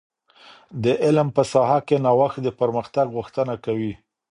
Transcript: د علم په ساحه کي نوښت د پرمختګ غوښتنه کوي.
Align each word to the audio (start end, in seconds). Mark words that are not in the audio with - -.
د 0.83 0.85
علم 1.03 1.27
په 1.35 1.43
ساحه 1.51 1.79
کي 1.87 1.95
نوښت 2.05 2.37
د 2.43 2.47
پرمختګ 2.59 3.05
غوښتنه 3.15 3.53
کوي. 3.65 3.93